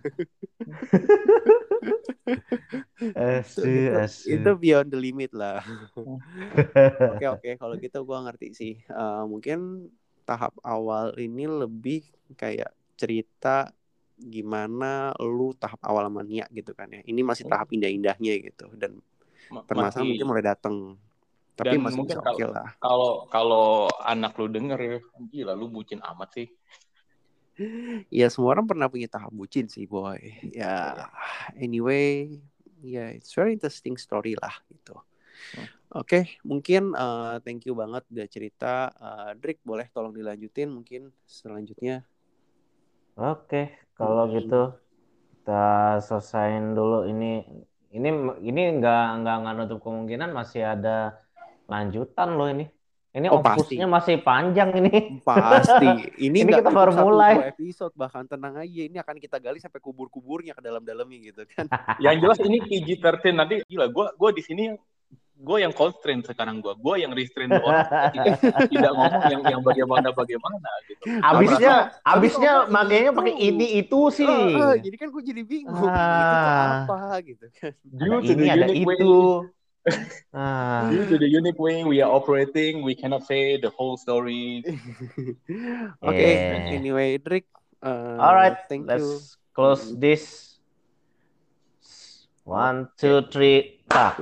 [3.15, 3.63] Asu,
[3.95, 4.28] asu.
[4.28, 5.63] itu beyond the limit lah.
[7.15, 8.74] Oke oke, kalau gitu gua ngerti sih.
[8.84, 9.88] Eh, mungkin
[10.28, 12.04] tahap awal ini lebih
[12.36, 13.71] kayak cerita
[14.17, 17.01] gimana lu tahap awal mania gitu kan ya.
[17.04, 18.99] Ini masih tahap indah-indahnya gitu dan
[19.51, 20.75] Ma- permasalahan mungkin mulai datang.
[21.56, 22.69] Tapi Dan masih mungkin oke lah.
[22.84, 24.97] kalau kalau anak lu denger ya,
[25.32, 26.47] gila lu bucin amat sih.
[28.12, 30.19] Ya semua orang pernah punya tahap bucin sih boy.
[30.51, 31.08] Ya
[31.56, 32.39] anyway,
[32.84, 34.99] ya it's very interesting story lah gitu.
[35.56, 35.67] Hmm.
[35.95, 38.91] Oke, mungkin uh, thank you banget udah cerita.
[38.99, 42.04] Uh, Drik boleh tolong dilanjutin mungkin selanjutnya.
[43.15, 43.58] Oke,
[43.95, 44.34] kalau Hmm.
[44.36, 44.56] gitu
[45.32, 45.54] kita
[46.08, 47.25] selesain dulu ini.
[47.95, 48.10] Ini
[48.43, 51.15] ini nggak nggak nggak nutup kemungkinan masih ada
[51.71, 52.63] lanjutan loh ini.
[53.15, 53.80] Ini Oh, pasti.
[53.80, 55.23] opusnya masih panjang ini.
[55.23, 55.88] Pasti.
[56.28, 57.56] Ini, Ini kita baru mulai.
[57.56, 58.82] episode bahkan tenang aja.
[58.91, 61.71] Ini akan kita gali sampai kubur-kuburnya ke dalam-dalamnya gitu kan.
[62.04, 64.75] Yang jelas ini PG-13 nanti gila gua gua di sini
[65.36, 68.39] gue yang constraint sekarang gue gue yang restrain orang tidak,
[68.71, 73.17] tidak ngomong yang yang bagaimana bagaimana gitu Abisnya Tapi abisnya makanya itu.
[73.19, 74.26] pakai ini itu sih.
[74.26, 75.76] Eh, eh, jadi kan gue jadi bingung.
[75.76, 76.88] Itu Ah.
[76.88, 77.71] apa gitu kan.
[77.84, 79.15] due Ada the ini ada itu.
[80.34, 80.89] Ah.
[80.89, 84.65] due to the unique way we are operating we cannot say the whole story
[86.02, 86.74] Oke, Yeah.
[86.74, 87.45] anyway, Drik.
[87.80, 88.89] uh, Alright, thank you.
[88.89, 90.56] let's close this.
[92.45, 94.21] One, two, three, tak.